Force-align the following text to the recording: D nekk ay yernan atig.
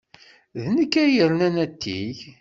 D 0.61 0.63
nekk 0.75 0.93
ay 1.03 1.09
yernan 1.15 1.55
atig. 1.65 2.17